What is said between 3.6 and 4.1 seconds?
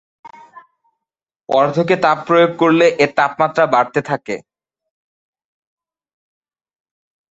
বাড়তে